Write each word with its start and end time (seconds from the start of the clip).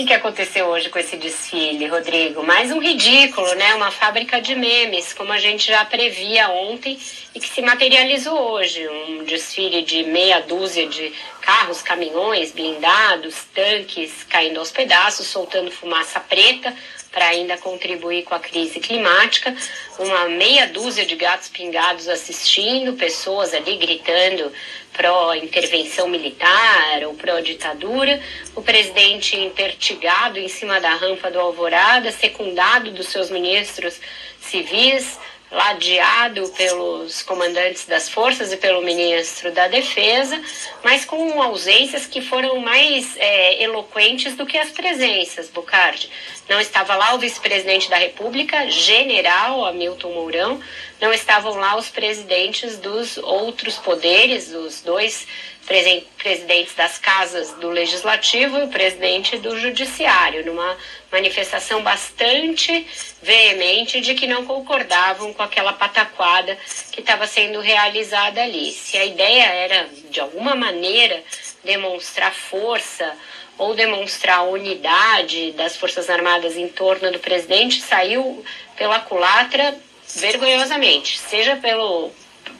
que, 0.00 0.06
que 0.06 0.14
aconteceu 0.14 0.66
hoje 0.66 0.88
com 0.88 0.98
esse 0.98 1.16
desfile, 1.16 1.86
Rodrigo? 1.86 2.42
Mais 2.42 2.72
um 2.72 2.78
ridículo, 2.78 3.54
né? 3.54 3.74
Uma 3.74 3.90
fábrica 3.90 4.40
de 4.40 4.54
memes, 4.54 5.12
como 5.12 5.32
a 5.32 5.38
gente 5.38 5.66
já 5.66 5.84
previa 5.84 6.48
ontem 6.48 6.98
e 7.34 7.40
que 7.40 7.48
se 7.48 7.60
materializou 7.60 8.52
hoje. 8.52 8.88
Um 8.88 9.24
desfile 9.24 9.82
de 9.82 10.04
meia 10.04 10.40
dúzia 10.40 10.86
de 10.86 11.12
carros, 11.40 11.82
caminhões, 11.82 12.52
blindados, 12.52 13.34
tanques 13.54 14.24
caindo 14.24 14.60
aos 14.60 14.70
pedaços, 14.70 15.26
soltando 15.26 15.70
fumaça 15.70 16.20
preta 16.20 16.74
para 17.10 17.26
ainda 17.26 17.58
contribuir 17.58 18.22
com 18.22 18.34
a 18.34 18.38
crise 18.38 18.78
climática. 18.78 19.54
Uma 19.98 20.28
meia 20.28 20.68
dúzia 20.68 21.04
de 21.04 21.16
gatos 21.16 21.48
pingados 21.48 22.08
assistindo, 22.08 22.92
pessoas 22.92 23.52
ali 23.52 23.76
gritando 23.76 24.52
pró-intervenção 24.92 26.08
militar 26.08 27.04
ou 27.06 27.14
pró-ditadura, 27.14 28.20
o 28.54 28.62
presidente 28.62 29.36
impertigado 29.36 30.38
em 30.38 30.48
cima 30.48 30.80
da 30.80 30.90
rampa 30.94 31.30
do 31.30 31.40
Alvorada, 31.40 32.12
secundado 32.12 32.90
dos 32.90 33.06
seus 33.08 33.30
ministros 33.30 34.00
civis, 34.40 35.18
ladeado 35.50 36.48
pelos 36.50 37.22
comandantes 37.22 37.84
das 37.84 38.08
forças 38.08 38.52
e 38.52 38.56
pelo 38.56 38.82
ministro 38.82 39.50
da 39.50 39.66
Defesa, 39.66 40.40
mas 40.84 41.04
com 41.04 41.42
ausências 41.42 42.06
que 42.06 42.20
foram 42.20 42.60
mais 42.60 43.16
é, 43.16 43.62
eloquentes 43.62 44.36
do 44.36 44.46
que 44.46 44.56
as 44.56 44.70
presenças, 44.70 45.50
Bucardi. 45.50 46.08
Não 46.48 46.60
estava 46.60 46.94
lá 46.94 47.14
o 47.14 47.18
vice-presidente 47.18 47.90
da 47.90 47.96
República, 47.96 48.70
general 48.70 49.64
Hamilton 49.66 50.12
Mourão, 50.12 50.60
não 51.00 51.12
estavam 51.12 51.54
lá 51.54 51.76
os 51.76 51.88
presidentes 51.88 52.78
dos 52.78 53.16
outros 53.18 53.76
poderes, 53.76 54.52
os 54.52 54.82
dois 54.82 55.26
presidentes 55.70 56.74
das 56.74 56.98
casas 56.98 57.52
do 57.52 57.68
Legislativo 57.68 58.58
e 58.58 58.64
o 58.64 58.68
presidente 58.68 59.38
do 59.38 59.56
Judiciário, 59.56 60.44
numa 60.44 60.76
manifestação 61.12 61.80
bastante 61.80 62.84
veemente 63.22 64.00
de 64.00 64.14
que 64.14 64.26
não 64.26 64.44
concordavam 64.44 65.32
com 65.32 65.44
aquela 65.44 65.72
pataquada 65.72 66.58
que 66.90 67.00
estava 67.00 67.24
sendo 67.28 67.60
realizada 67.60 68.42
ali. 68.42 68.72
Se 68.72 68.96
a 68.96 69.04
ideia 69.04 69.44
era, 69.44 69.88
de 70.10 70.18
alguma 70.18 70.56
maneira, 70.56 71.22
demonstrar 71.62 72.34
força 72.34 73.16
ou 73.56 73.72
demonstrar 73.72 74.42
unidade 74.48 75.52
das 75.52 75.76
Forças 75.76 76.10
Armadas 76.10 76.56
em 76.56 76.66
torno 76.66 77.12
do 77.12 77.20
presidente, 77.20 77.80
saiu 77.80 78.44
pela 78.76 78.98
culatra 78.98 79.78
vergonhosamente, 80.16 81.16
seja 81.20 81.54
pelo 81.54 82.10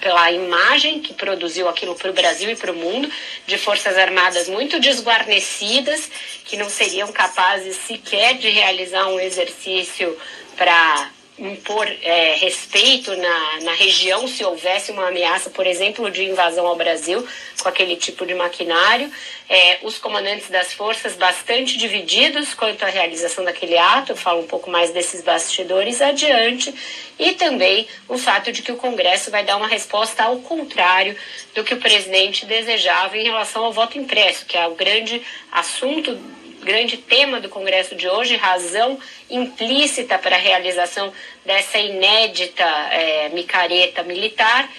pela 0.01 0.31
imagem 0.33 1.01
que 1.01 1.13
produziu 1.13 1.69
aquilo 1.69 1.95
para 1.95 2.11
o 2.11 2.15
Brasil 2.15 2.51
e 2.51 2.57
para 2.57 2.73
o 2.73 2.75
mundo, 2.75 3.11
de 3.47 3.59
forças 3.59 3.97
armadas 3.97 4.49
muito 4.49 4.81
desguarnecidas, 4.81 6.11
que 6.45 6.57
não 6.57 6.69
seriam 6.69 7.13
capazes 7.13 7.77
sequer 7.77 8.39
de 8.39 8.49
realizar 8.49 9.07
um 9.09 9.21
exercício 9.21 10.17
para 10.57 11.11
impor 11.49 11.87
é, 12.03 12.35
respeito 12.35 13.17
na, 13.17 13.61
na 13.63 13.73
região 13.73 14.29
se 14.29 14.45
houvesse 14.45 14.93
uma 14.93 15.09
ameaça, 15.09 15.49
por 15.51 15.67
exemplo, 15.67 16.11
de 16.11 16.25
invasão 16.25 16.67
ao 16.67 16.77
Brasil 16.77 17.27
com 17.63 17.69
aquele 17.69 17.97
tipo 17.97 18.27
de 18.27 18.35
maquinário. 18.35 19.11
É, 19.49 19.79
os 19.83 19.99
comandantes 19.99 20.49
das 20.49 20.73
forças 20.73 21.17
bastante 21.17 21.77
divididos 21.77 22.55
quanto 22.55 22.85
à 22.85 22.89
realização 22.89 23.45
daquele 23.45 23.77
ato, 23.77 24.13
eu 24.13 24.17
falo 24.17 24.41
um 24.41 24.47
pouco 24.47 24.71
mais 24.71 24.91
desses 24.91 25.23
bastidores 25.23 26.01
adiante, 26.01 26.73
e 27.19 27.33
também 27.33 27.89
o 28.09 28.17
fato 28.17 28.53
de 28.53 28.63
que 28.63 28.71
o 28.71 28.77
Congresso 28.77 29.31
vai 29.31 29.45
dar 29.45 29.57
uma 29.57 29.67
resposta 29.67 30.23
ao 30.23 30.39
contrário 30.39 31.17
do 31.55 31.65
que 31.65 31.75
o 31.75 31.81
presidente 31.81 32.47
desejava 32.47 33.17
em 33.17 33.25
relação 33.25 33.65
ao 33.65 33.73
voto 33.73 33.99
impresso, 33.99 34.47
que 34.47 34.57
é 34.57 34.67
o 34.69 34.75
grande 34.75 35.21
assunto 35.51 36.17
grande 36.63 36.97
tema 36.97 37.41
do 37.41 37.49
Congresso 37.49 37.95
de 37.95 38.09
hoje, 38.09 38.37
razão 38.37 38.99
implícita 39.29 40.19
para 40.19 40.37
a 40.37 40.39
realização 40.39 41.13
dessa 41.45 41.79
inédita 41.79 42.65
é, 42.65 43.29
micareta 43.31 44.03
militar. 44.03 44.71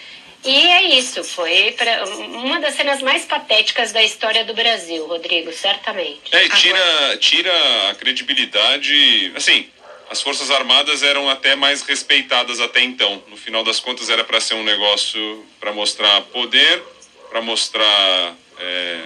E 0.44 0.67
é 0.67 0.83
isso, 0.97 1.23
foi 1.23 1.73
pra, 1.78 2.03
uma 2.06 2.59
das 2.59 2.73
cenas 2.73 3.01
mais 3.01 3.25
patéticas 3.25 3.91
da 3.91 4.01
história 4.01 4.44
do 4.44 4.53
Brasil, 4.53 5.06
Rodrigo, 5.06 5.51
certamente. 5.53 6.35
É, 6.35 6.50
tira, 6.50 7.17
tira 7.19 7.51
a 7.91 7.95
credibilidade. 7.95 9.31
Assim, 9.35 9.69
as 10.09 10.22
Forças 10.22 10.50
Armadas 10.50 11.03
eram 11.03 11.29
até 11.29 11.56
mais 11.56 11.83
respeitadas 11.83 12.59
até 12.59 12.81
então. 12.81 13.23
No 13.27 13.38
final 13.38 13.63
das 13.63 13.79
contas, 13.79 14.09
era 14.09 14.23
para 14.23 14.41
ser 14.41 14.56
um 14.56 14.63
negócio 14.63 15.45
para 15.59 15.72
mostrar 15.72 16.22
poder, 16.22 16.81
para 17.29 17.41
mostrar 17.41 18.35
é, 18.59 19.00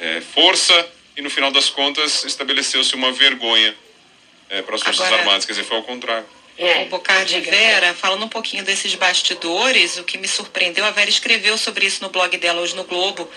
é, 0.00 0.20
força 0.20 0.88
e 1.18 1.20
no 1.20 1.28
final 1.28 1.50
das 1.50 1.68
contas 1.68 2.24
estabeleceu-se 2.24 2.94
uma 2.94 3.10
vergonha 3.10 3.74
é, 4.48 4.62
para 4.62 4.76
as 4.76 4.82
Forças 4.82 5.04
Agora, 5.04 5.20
Armadas, 5.20 5.44
quer 5.44 5.52
dizer, 5.52 5.64
foi 5.64 5.76
ao 5.76 5.82
contrário. 5.82 6.24
É, 6.56 6.82
o 6.82 6.86
Bocardi 6.86 7.40
Vera, 7.40 7.92
falando 7.92 8.24
um 8.24 8.28
pouquinho 8.28 8.64
desses 8.64 8.94
bastidores, 8.94 9.98
o 9.98 10.04
que 10.04 10.16
me 10.16 10.26
surpreendeu, 10.26 10.84
a 10.84 10.90
Vera 10.90 11.10
escreveu 11.10 11.58
sobre 11.58 11.86
isso 11.86 12.02
no 12.02 12.08
blog 12.08 12.36
dela 12.36 12.60
hoje 12.60 12.74
no 12.74 12.84
Globo, 12.84 13.28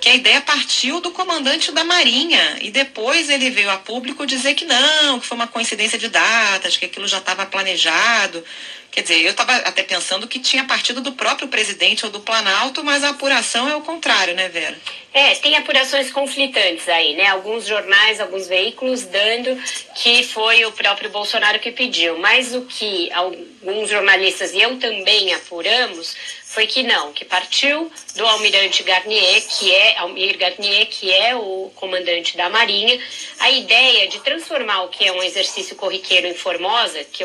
que 0.00 0.08
a 0.08 0.14
ideia 0.14 0.40
partiu 0.40 1.00
do 1.00 1.12
comandante 1.12 1.70
da 1.70 1.84
Marinha 1.84 2.58
e 2.60 2.70
depois 2.70 3.30
ele 3.30 3.50
veio 3.50 3.70
a 3.70 3.76
público 3.76 4.26
dizer 4.26 4.54
que 4.54 4.64
não, 4.64 5.20
que 5.20 5.26
foi 5.26 5.36
uma 5.36 5.48
coincidência 5.48 5.98
de 5.98 6.08
datas, 6.08 6.76
que 6.76 6.86
aquilo 6.86 7.06
já 7.06 7.18
estava 7.18 7.46
planejado. 7.46 8.44
Quer 8.90 9.02
dizer, 9.02 9.22
eu 9.22 9.30
estava 9.30 9.54
até 9.56 9.82
pensando 9.82 10.26
que 10.26 10.40
tinha 10.40 10.64
partido 10.64 11.00
do 11.00 11.12
próprio 11.12 11.46
presidente 11.46 12.04
ou 12.04 12.10
do 12.10 12.20
Planalto, 12.20 12.82
mas 12.82 13.04
a 13.04 13.10
apuração 13.10 13.68
é 13.68 13.76
o 13.76 13.80
contrário, 13.82 14.34
né, 14.34 14.48
Vera? 14.48 14.76
É, 15.18 15.34
tem 15.34 15.56
apurações 15.56 16.12
conflitantes 16.12 16.88
aí, 16.88 17.16
né? 17.16 17.26
Alguns 17.26 17.66
jornais, 17.66 18.20
alguns 18.20 18.46
veículos 18.46 19.02
dando 19.02 19.60
que 19.96 20.22
foi 20.22 20.64
o 20.64 20.70
próprio 20.70 21.10
Bolsonaro 21.10 21.58
que 21.58 21.72
pediu, 21.72 22.16
mas 22.18 22.54
o 22.54 22.62
que 22.66 23.10
alguns 23.10 23.90
jornalistas 23.90 24.52
e 24.52 24.60
eu 24.60 24.78
também 24.78 25.34
apuramos 25.34 26.14
foi 26.44 26.68
que 26.68 26.84
não, 26.84 27.12
que 27.12 27.24
partiu 27.24 27.90
do 28.14 28.24
almirante 28.24 28.84
Garnier, 28.84 29.42
que 29.48 29.74
é 29.74 29.98
Almir 29.98 30.38
Garnier, 30.38 30.86
que 30.86 31.12
é 31.12 31.34
o 31.34 31.72
comandante 31.74 32.36
da 32.36 32.48
Marinha, 32.48 32.96
a 33.40 33.50
ideia 33.50 34.06
de 34.06 34.20
transformar 34.20 34.82
o 34.82 34.88
que 34.88 35.04
é 35.04 35.10
um 35.10 35.22
exercício 35.24 35.74
corriqueiro 35.74 36.28
em 36.28 36.34
Formosa, 36.34 37.02
que 37.02 37.24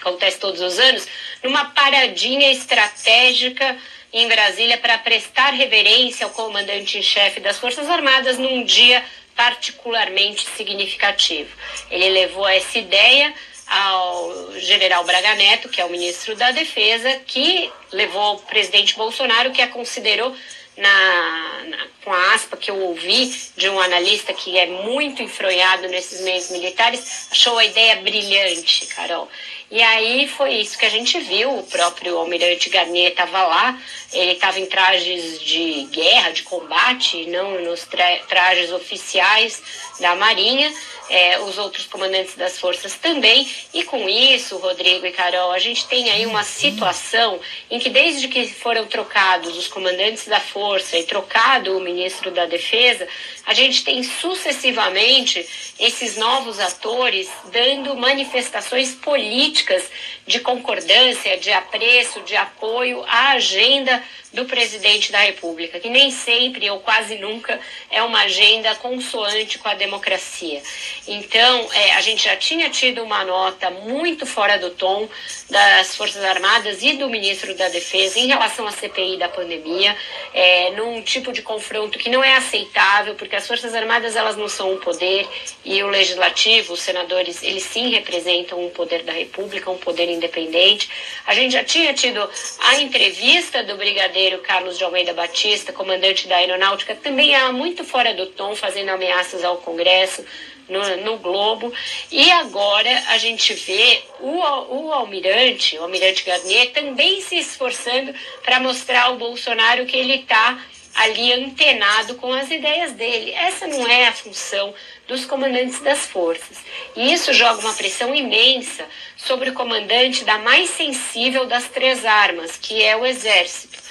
acontece 0.00 0.38
todos 0.38 0.62
os 0.62 0.78
anos, 0.78 1.06
numa 1.42 1.66
paradinha 1.66 2.50
estratégica 2.50 3.78
em 4.14 4.28
Brasília 4.28 4.78
para 4.78 4.96
prestar 4.96 5.50
reverência 5.50 6.24
ao 6.24 6.30
comandante 6.30 6.96
em 6.96 7.02
chefe 7.02 7.40
das 7.40 7.58
Forças 7.58 7.90
Armadas 7.90 8.38
num 8.38 8.62
dia 8.62 9.04
particularmente 9.34 10.46
significativo. 10.56 11.50
Ele 11.90 12.08
levou 12.10 12.46
essa 12.46 12.78
ideia 12.78 13.34
ao 13.66 14.52
general 14.60 15.02
Braga 15.02 15.34
Neto, 15.34 15.68
que 15.68 15.80
é 15.80 15.84
o 15.84 15.90
ministro 15.90 16.36
da 16.36 16.52
Defesa, 16.52 17.20
que 17.26 17.68
levou 17.90 18.36
o 18.36 18.38
presidente 18.38 18.94
Bolsonaro, 18.94 19.50
que 19.50 19.60
a 19.60 19.66
considerou 19.66 20.32
na, 20.76 21.64
na, 21.68 21.86
com 22.04 22.12
a 22.12 22.34
aspa 22.34 22.56
que 22.56 22.70
eu 22.70 22.76
ouvi 22.76 23.32
de 23.56 23.68
um 23.68 23.80
analista 23.80 24.32
que 24.32 24.58
é 24.58 24.66
muito 24.66 25.22
enfronhado 25.22 25.88
nesses 25.88 26.20
meios 26.22 26.50
militares, 26.50 27.28
achou 27.30 27.58
a 27.58 27.64
ideia 27.64 27.96
brilhante, 27.96 28.86
Carol. 28.86 29.28
E 29.70 29.82
aí 29.82 30.28
foi 30.28 30.54
isso 30.54 30.78
que 30.78 30.86
a 30.86 30.90
gente 30.90 31.18
viu. 31.20 31.58
O 31.58 31.62
próprio 31.64 32.18
almirante 32.18 32.68
Garnier 32.68 33.10
estava 33.10 33.42
lá, 33.42 33.80
ele 34.12 34.32
estava 34.32 34.60
em 34.60 34.66
trajes 34.66 35.40
de 35.40 35.88
guerra, 35.90 36.30
de 36.30 36.42
combate, 36.42 37.26
não 37.26 37.60
nos 37.60 37.82
tra 37.84 38.18
trajes 38.28 38.70
oficiais 38.70 39.62
da 39.98 40.14
Marinha 40.14 40.72
é, 41.08 41.38
os 41.40 41.58
outros 41.58 41.86
comandantes 41.86 42.34
das 42.34 42.58
forças 42.58 42.94
também. 42.94 43.48
E 43.72 43.84
com 43.84 44.08
isso, 44.08 44.56
Rodrigo 44.58 45.06
e 45.06 45.12
Carol, 45.12 45.52
a 45.52 45.58
gente 45.58 45.86
tem 45.86 46.10
aí 46.10 46.26
uma 46.26 46.42
situação 46.42 47.40
em 47.70 47.78
que, 47.78 47.90
desde 47.90 48.28
que 48.28 48.46
foram 48.48 48.86
trocados 48.86 49.56
os 49.56 49.68
comandantes 49.68 50.26
da 50.26 50.40
força 50.40 50.63
e 50.92 51.02
trocado 51.04 51.76
o 51.76 51.80
ministro 51.80 52.30
da 52.30 52.46
Defesa, 52.46 53.06
a 53.46 53.52
gente 53.52 53.84
tem 53.84 54.02
sucessivamente 54.02 55.46
esses 55.78 56.16
novos 56.16 56.58
atores 56.58 57.28
dando 57.52 57.94
manifestações 57.96 58.92
políticas 58.92 59.82
de 60.26 60.40
concordância, 60.40 61.36
de 61.36 61.52
apreço, 61.52 62.20
de 62.20 62.34
apoio 62.34 63.04
à 63.06 63.32
agenda 63.32 64.02
do 64.34 64.44
presidente 64.46 65.12
da 65.12 65.20
República, 65.20 65.78
que 65.78 65.88
nem 65.88 66.10
sempre 66.10 66.68
ou 66.68 66.80
quase 66.80 67.16
nunca 67.18 67.58
é 67.90 68.02
uma 68.02 68.22
agenda 68.22 68.74
consoante 68.74 69.58
com 69.58 69.68
a 69.68 69.74
democracia. 69.74 70.60
Então, 71.06 71.68
é, 71.72 71.92
a 71.92 72.00
gente 72.00 72.24
já 72.24 72.36
tinha 72.36 72.68
tido 72.68 73.02
uma 73.02 73.24
nota 73.24 73.70
muito 73.70 74.26
fora 74.26 74.58
do 74.58 74.70
tom 74.70 75.08
das 75.48 75.96
Forças 75.96 76.24
Armadas 76.24 76.82
e 76.82 76.94
do 76.94 77.08
ministro 77.08 77.54
da 77.54 77.68
Defesa 77.68 78.18
em 78.18 78.26
relação 78.26 78.66
à 78.66 78.72
CPI 78.72 79.18
da 79.18 79.28
pandemia, 79.28 79.96
é, 80.32 80.53
num 80.70 81.02
tipo 81.02 81.32
de 81.32 81.42
confronto 81.42 81.98
que 81.98 82.08
não 82.08 82.22
é 82.22 82.36
aceitável, 82.36 83.14
porque 83.14 83.36
as 83.36 83.46
Forças 83.46 83.74
Armadas 83.74 84.16
elas 84.16 84.36
não 84.36 84.48
são 84.48 84.72
um 84.72 84.78
poder 84.78 85.28
e 85.64 85.82
o 85.82 85.88
legislativo, 85.88 86.72
os 86.72 86.80
senadores, 86.80 87.42
eles 87.42 87.62
sim 87.62 87.90
representam 87.90 88.64
um 88.64 88.70
poder 88.70 89.02
da 89.02 89.12
República, 89.12 89.70
um 89.70 89.78
poder 89.78 90.08
independente. 90.08 90.90
A 91.26 91.34
gente 91.34 91.52
já 91.52 91.64
tinha 91.64 91.92
tido 91.94 92.28
a 92.60 92.80
entrevista 92.80 93.62
do 93.62 93.76
brigadeiro 93.76 94.38
Carlos 94.38 94.78
de 94.78 94.84
Almeida 94.84 95.12
Batista, 95.12 95.72
comandante 95.72 96.26
da 96.28 96.36
Aeronáutica, 96.36 96.94
também 96.94 97.34
era 97.34 97.52
muito 97.52 97.84
fora 97.84 98.14
do 98.14 98.26
tom, 98.26 98.54
fazendo 98.54 98.90
ameaças 98.90 99.44
ao 99.44 99.58
Congresso, 99.58 100.24
no, 100.68 100.96
no 100.98 101.18
Globo. 101.18 101.72
E 102.10 102.30
agora 102.30 102.90
a 103.08 103.18
gente 103.18 103.52
vê 103.54 104.02
o, 104.20 104.38
o 104.38 104.92
almirante, 104.92 105.78
o 105.78 105.82
almirante 105.82 106.24
Garnier, 106.24 106.72
também 106.72 107.20
se 107.20 107.36
esforçando 107.36 108.14
para 108.42 108.60
mostrar 108.60 109.04
ao 109.04 109.16
Bolsonaro 109.16 109.86
que 109.86 109.96
ele 109.96 110.14
está 110.14 110.58
ali 110.94 111.32
antenado 111.32 112.14
com 112.14 112.32
as 112.32 112.50
ideias 112.50 112.92
dele. 112.92 113.32
Essa 113.32 113.66
não 113.66 113.86
é 113.86 114.06
a 114.06 114.12
função 114.12 114.72
dos 115.08 115.24
comandantes 115.24 115.80
das 115.80 116.06
forças. 116.06 116.58
E 116.96 117.12
isso 117.12 117.32
joga 117.32 117.60
uma 117.60 117.74
pressão 117.74 118.14
imensa 118.14 118.86
sobre 119.16 119.50
o 119.50 119.54
comandante 119.54 120.24
da 120.24 120.38
mais 120.38 120.70
sensível 120.70 121.46
das 121.46 121.68
três 121.68 122.04
armas, 122.04 122.56
que 122.56 122.82
é 122.82 122.96
o 122.96 123.04
Exército. 123.04 123.83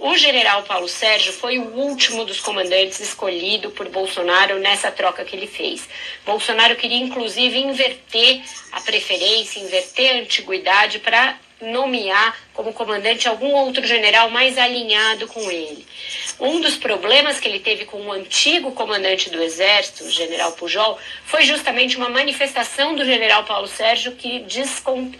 O 0.00 0.16
general 0.16 0.62
Paulo 0.62 0.86
Sérgio 0.86 1.32
foi 1.32 1.58
o 1.58 1.74
último 1.74 2.24
dos 2.24 2.38
comandantes 2.38 3.00
escolhido 3.00 3.72
por 3.72 3.88
Bolsonaro 3.88 4.60
nessa 4.60 4.92
troca 4.92 5.24
que 5.24 5.34
ele 5.34 5.48
fez. 5.48 5.88
Bolsonaro 6.24 6.76
queria, 6.76 6.98
inclusive, 6.98 7.58
inverter 7.58 8.40
a 8.70 8.80
preferência, 8.80 9.58
inverter 9.58 10.12
a 10.12 10.18
antiguidade 10.20 11.00
para 11.00 11.36
nomear 11.60 12.36
como 12.54 12.72
comandante 12.72 13.26
algum 13.26 13.52
outro 13.52 13.84
general 13.84 14.30
mais 14.30 14.56
alinhado 14.56 15.26
com 15.26 15.50
ele. 15.50 15.84
Um 16.40 16.60
dos 16.60 16.76
problemas 16.76 17.40
que 17.40 17.48
ele 17.48 17.58
teve 17.58 17.84
com 17.84 18.00
o 18.00 18.12
antigo 18.12 18.70
comandante 18.70 19.28
do 19.28 19.42
Exército, 19.42 20.04
o 20.04 20.10
general 20.10 20.52
Pujol, 20.52 20.96
foi 21.24 21.42
justamente 21.42 21.96
uma 21.96 22.08
manifestação 22.08 22.94
do 22.94 23.04
general 23.04 23.42
Paulo 23.44 23.66
Sérgio 23.66 24.12
que 24.12 24.46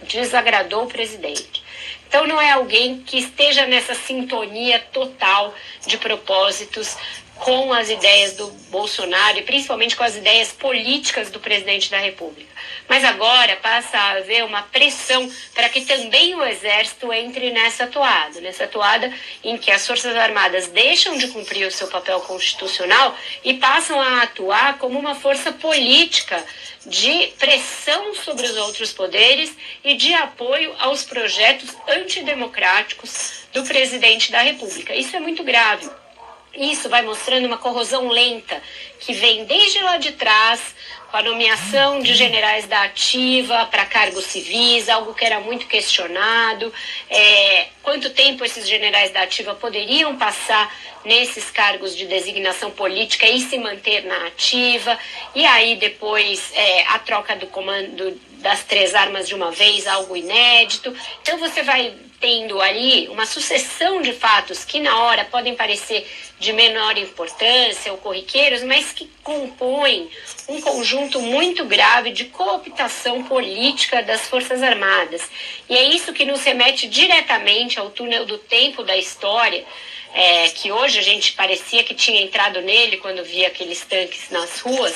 desagradou 0.03 0.85
o 0.85 0.87
presidente. 0.87 1.61
Então, 2.07 2.25
não 2.25 2.41
é 2.41 2.51
alguém 2.51 3.01
que 3.01 3.19
esteja 3.19 3.67
nessa 3.67 3.93
sintonia 3.93 4.79
total 4.79 5.53
de 5.85 5.97
propósitos 5.97 6.95
com 7.39 7.73
as 7.73 7.89
ideias 7.89 8.33
do 8.33 8.47
Bolsonaro 8.69 9.39
e 9.39 9.43
principalmente 9.43 9.95
com 9.95 10.03
as 10.03 10.15
ideias 10.15 10.51
políticas 10.51 11.31
do 11.31 11.39
presidente 11.39 11.89
da 11.89 11.97
República. 11.97 12.49
Mas 12.87 13.03
agora 13.03 13.55
passa 13.57 13.97
a 13.97 14.11
haver 14.17 14.43
uma 14.43 14.63
pressão 14.63 15.31
para 15.53 15.69
que 15.69 15.81
também 15.81 16.35
o 16.35 16.43
Exército 16.43 17.11
entre 17.13 17.51
nessa 17.51 17.87
toada, 17.87 18.41
nessa 18.41 18.67
toada 18.67 19.11
em 19.43 19.57
que 19.57 19.71
as 19.71 19.85
Forças 19.85 20.15
Armadas 20.15 20.67
deixam 20.67 21.17
de 21.17 21.27
cumprir 21.29 21.67
o 21.67 21.71
seu 21.71 21.87
papel 21.87 22.19
constitucional 22.21 23.15
e 23.43 23.53
passam 23.55 23.99
a 23.99 24.23
atuar 24.23 24.77
como 24.77 24.99
uma 24.99 25.15
força 25.15 25.51
política 25.51 26.43
de 26.85 27.27
pressão 27.37 28.13
sobre 28.15 28.45
os 28.45 28.57
outros 28.57 28.91
poderes 28.91 29.55
e 29.83 29.95
de 29.95 30.13
apoio 30.13 30.73
aos 30.79 31.03
projetos 31.03 31.75
antidemocráticos 31.87 33.43
do 33.53 33.63
presidente 33.63 34.31
da 34.31 34.41
República. 34.41 34.95
Isso 34.95 35.15
é 35.15 35.19
muito 35.19 35.43
grave. 35.43 35.89
Isso 36.53 36.89
vai 36.89 37.01
mostrando 37.03 37.45
uma 37.45 37.57
corrosão 37.57 38.09
lenta 38.09 38.61
que 38.99 39.13
vem 39.13 39.45
desde 39.45 39.79
lá 39.79 39.97
de 39.97 40.11
trás, 40.13 40.75
com 41.09 41.17
a 41.17 41.23
nomeação 41.23 42.01
de 42.01 42.13
generais 42.13 42.67
da 42.67 42.83
ativa 42.83 43.65
para 43.65 43.85
cargos 43.85 44.25
civis, 44.25 44.89
algo 44.89 45.13
que 45.13 45.25
era 45.25 45.39
muito 45.39 45.65
questionado. 45.65 46.71
É, 47.09 47.67
quanto 47.81 48.11
tempo 48.11 48.45
esses 48.45 48.67
generais 48.67 49.11
da 49.11 49.21
ativa 49.21 49.55
poderiam 49.55 50.15
passar 50.17 50.71
nesses 51.03 51.49
cargos 51.49 51.95
de 51.95 52.05
designação 52.05 52.69
política 52.71 53.27
e 53.27 53.39
se 53.39 53.57
manter 53.57 54.05
na 54.05 54.27
ativa? 54.27 54.97
E 55.33 55.45
aí 55.45 55.77
depois 55.77 56.51
é, 56.53 56.83
a 56.87 56.99
troca 56.99 57.35
do 57.35 57.47
comando 57.47 58.19
das 58.33 58.63
três 58.63 58.93
armas 58.93 59.27
de 59.27 59.33
uma 59.33 59.51
vez, 59.51 59.87
algo 59.87 60.15
inédito. 60.15 60.95
Então 61.21 61.37
você 61.39 61.63
vai 61.63 61.95
tendo 62.19 62.61
ali 62.61 63.07
uma 63.07 63.25
sucessão 63.25 64.01
de 64.01 64.13
fatos 64.13 64.65
que 64.65 64.79
na 64.79 65.03
hora 65.03 65.25
podem 65.25 65.55
parecer 65.55 66.05
de 66.39 66.51
menor 66.53 66.97
importância 66.97 67.91
ou 67.91 67.97
corriqueiros, 67.97 68.63
mas 68.63 68.91
que 68.91 69.09
compõem 69.23 70.09
um 70.47 70.61
conjunto 70.61 71.21
muito 71.21 71.65
grave 71.65 72.11
de 72.11 72.25
cooptação 72.25 73.23
política 73.23 74.01
das 74.03 74.21
Forças 74.21 74.61
Armadas. 74.61 75.29
E 75.69 75.75
é 75.75 75.83
isso 75.83 76.13
que 76.13 76.25
nos 76.25 76.43
remete 76.43 76.87
diretamente 76.87 77.79
ao 77.79 77.89
túnel 77.89 78.25
do 78.25 78.37
tempo 78.37 78.83
da 78.83 78.97
história, 78.97 79.65
é, 80.13 80.47
que 80.49 80.71
hoje 80.71 80.97
a 80.97 81.03
gente 81.03 81.33
parecia 81.33 81.83
que 81.83 81.93
tinha 81.93 82.21
entrado 82.21 82.61
nele 82.61 82.97
quando 82.97 83.23
via 83.23 83.47
aqueles 83.47 83.81
tanques 83.81 84.29
nas 84.29 84.59
ruas, 84.61 84.95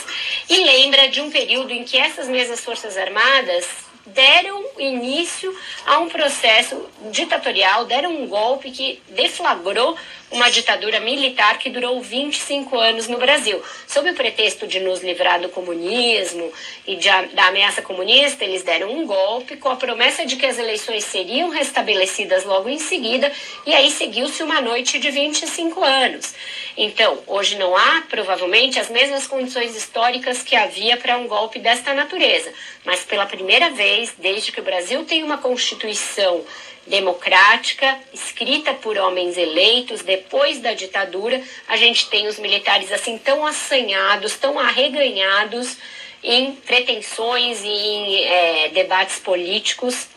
e 0.49 0.57
lembra 0.57 1.07
de 1.09 1.21
um 1.21 1.29
período 1.29 1.71
em 1.71 1.83
que 1.83 1.97
essas 1.97 2.27
mesmas 2.27 2.61
Forças 2.61 2.97
Armadas 2.97 3.92
deram 4.05 4.63
início 4.77 5.55
a 5.85 5.99
um 5.99 6.09
processo 6.09 6.89
ditatorial, 7.11 7.85
deram 7.85 8.11
um 8.11 8.27
golpe 8.27 8.71
que 8.71 9.01
deflagrou 9.09 9.97
uma 10.33 10.49
ditadura 10.49 10.99
militar 10.99 11.59
que 11.59 11.69
durou 11.69 12.01
25 12.01 12.77
anos 12.77 13.07
no 13.07 13.17
Brasil. 13.17 13.61
Sob 13.87 14.09
o 14.09 14.15
pretexto 14.15 14.65
de 14.65 14.79
nos 14.79 15.01
livrar 15.03 15.39
do 15.39 15.49
comunismo 15.49 16.51
e 16.87 16.95
de, 16.95 17.07
da 17.33 17.47
ameaça 17.47 17.81
comunista, 17.81 18.43
eles 18.43 18.63
deram 18.63 18.91
um 18.91 19.05
golpe 19.05 19.57
com 19.57 19.69
a 19.69 19.75
promessa 19.75 20.25
de 20.25 20.35
que 20.35 20.45
as 20.45 20.57
eleições 20.57 21.05
seriam 21.05 21.49
restabelecidas 21.49 22.43
logo 22.45 22.67
em 22.67 22.79
seguida, 22.79 23.31
e 23.65 23.73
aí 23.73 23.91
seguiu-se 23.91 24.41
uma 24.41 24.59
noite 24.59 24.99
de 24.99 25.11
25 25.11 25.83
anos. 25.83 26.33
Então, 26.75 27.19
hoje 27.27 27.55
não 27.57 27.77
há, 27.77 28.03
provavelmente, 28.09 28.79
as 28.79 28.89
mesmas 28.89 29.27
condições 29.27 29.75
históricas 29.75 30.41
que 30.41 30.55
havia 30.55 30.97
para 30.97 31.17
um 31.17 31.27
golpe 31.27 31.59
desta 31.59 31.93
natureza, 31.93 32.51
mas 32.83 33.03
pela 33.03 33.27
primeira 33.27 33.69
vez, 33.69 33.92
desde 34.17 34.51
que 34.51 34.59
o 34.59 34.63
Brasil 34.63 35.05
tem 35.05 35.23
uma 35.23 35.37
Constituição 35.37 36.45
democrática, 36.85 37.97
escrita 38.13 38.73
por 38.73 38.97
homens 38.97 39.37
eleitos 39.37 40.01
depois 40.01 40.59
da 40.59 40.73
ditadura, 40.73 41.41
a 41.67 41.77
gente 41.77 42.09
tem 42.09 42.27
os 42.27 42.37
militares 42.37 42.91
assim 42.91 43.17
tão 43.17 43.45
assanhados, 43.45 44.35
tão 44.35 44.59
arreganhados 44.59 45.77
em 46.21 46.53
pretensões 46.53 47.63
e 47.63 47.67
em 47.67 48.23
é, 48.25 48.69
debates 48.69 49.19
políticos 49.19 50.07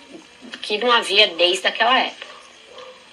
que 0.62 0.78
não 0.78 0.90
havia 0.90 1.28
desde 1.28 1.66
aquela 1.66 1.98
época. 1.98 2.26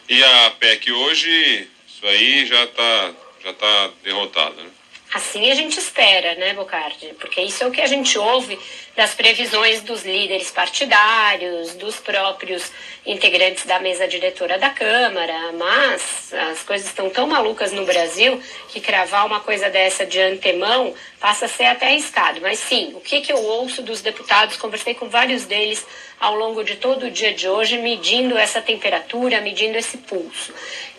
E 0.09 0.23
a 0.23 0.51
PEC 0.59 0.91
hoje, 0.91 1.67
isso 1.87 2.05
aí 2.05 2.45
já 2.45 2.63
está 2.63 3.13
já 3.43 3.53
tá 3.53 3.91
derrotada, 4.03 4.55
né? 4.55 4.69
Assim 5.13 5.51
a 5.51 5.53
gente 5.53 5.77
espera, 5.77 6.33
né, 6.35 6.55
Bocardi? 6.55 7.13
Porque 7.19 7.39
isso 7.39 7.63
é 7.63 7.67
o 7.67 7.71
que 7.71 7.81
a 7.81 7.85
gente 7.85 8.17
ouve 8.17 8.57
das 8.95 9.13
previsões 9.13 9.81
dos 9.81 10.03
líderes 10.03 10.49
partidários, 10.49 11.75
dos 11.75 11.97
próprios 11.97 12.71
integrantes 13.05 13.63
da 13.65 13.79
mesa 13.79 14.07
diretora 14.07 14.57
da 14.57 14.71
Câmara. 14.71 15.51
Mas 15.53 16.33
as 16.51 16.63
coisas 16.63 16.87
estão 16.87 17.11
tão 17.11 17.27
malucas 17.27 17.71
no 17.71 17.85
Brasil 17.85 18.41
que 18.69 18.81
cravar 18.81 19.27
uma 19.27 19.39
coisa 19.39 19.69
dessa 19.69 20.03
de 20.03 20.19
antemão 20.19 20.95
passa 21.19 21.45
a 21.45 21.49
ser 21.49 21.65
até 21.65 21.89
arriscado. 21.89 22.41
Mas 22.41 22.57
sim, 22.57 22.93
o 22.95 22.99
que, 22.99 23.21
que 23.21 23.31
eu 23.31 23.37
ouço 23.37 23.83
dos 23.83 24.01
deputados, 24.01 24.57
conversei 24.57 24.95
com 24.95 25.07
vários 25.09 25.45
deles 25.45 25.85
ao 26.19 26.35
longo 26.35 26.63
de 26.63 26.77
todo 26.77 27.05
o 27.05 27.11
dia 27.11 27.33
de 27.33 27.47
hoje, 27.47 27.77
medindo 27.77 28.35
essa 28.35 28.61
temperatura, 28.61 29.41
medindo 29.41 29.77
esse 29.77 29.97
pulso 29.97 30.53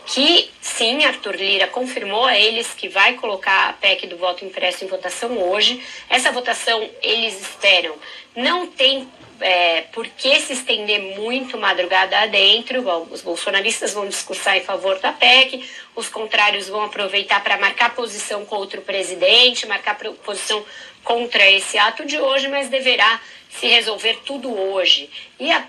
que 0.07 0.51
sim, 0.61 1.05
Arthur 1.05 1.37
Lira 1.37 1.67
confirmou 1.67 2.25
a 2.25 2.39
eles 2.39 2.75
que 2.75 2.89
vai 2.89 3.15
colocar 3.15 3.71
a 3.71 3.73
PEC 3.73 4.07
do 4.07 4.17
voto 4.17 4.45
impresso 4.45 4.85
em 4.85 4.89
votação 4.89 5.39
hoje. 5.39 5.83
Essa 6.09 6.31
votação, 6.31 6.89
eles 7.03 7.41
esperam, 7.41 7.95
não 8.37 8.67
tem 8.67 9.09
é, 9.41 9.83
por 9.93 10.07
que 10.07 10.41
se 10.41 10.53
estender 10.53 11.19
muito 11.19 11.57
madrugada 11.59 12.19
adentro. 12.19 12.85
Os 13.11 13.23
bolsonaristas 13.23 13.93
vão 13.93 14.07
discursar 14.07 14.57
em 14.57 14.65
favor 14.65 14.99
da 14.99 15.13
PEC, 15.13 15.69
os 15.95 16.09
contrários 16.09 16.69
vão 16.69 16.85
aproveitar 16.85 17.43
para 17.43 17.59
marcar 17.59 17.95
posição 17.95 18.45
contra 18.45 18.81
o 18.81 18.83
presidente, 18.83 19.67
marcar 19.67 19.97
posição 19.97 20.65
contra 21.03 21.51
esse 21.51 21.79
ato 21.79 22.05
de 22.05 22.19
hoje, 22.19 22.49
mas 22.49 22.69
deverá 22.69 23.21
se 23.51 23.67
resolver 23.67 24.19
tudo 24.25 24.55
hoje. 24.55 25.09
E 25.39 25.51
a 25.51 25.67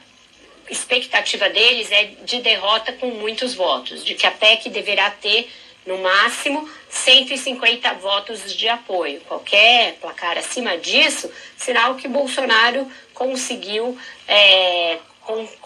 expectativa 0.70 1.50
deles 1.50 1.92
é 1.92 2.06
de 2.24 2.42
derrota 2.42 2.94
com 2.94 3.08
muitos 3.08 3.54
votos, 3.54 4.04
de 4.04 4.16
que 4.16 4.26
a 4.26 4.32
PEC 4.32 4.70
deverá 4.70 5.10
ter, 5.12 5.50
no 5.86 6.00
máximo, 6.00 6.68
150 6.90 7.94
votos 7.96 8.56
de 8.56 8.68
apoio. 8.68 9.22
Qualquer 9.22 9.94
placar 10.02 10.38
acima 10.38 10.78
disso, 10.78 11.32
sinal 11.56 11.96
que 11.96 12.08
Bolsonaro 12.08 12.90
conseguiu 13.14 13.98
é, 14.28 14.98